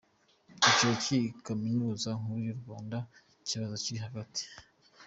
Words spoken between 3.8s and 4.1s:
kiri i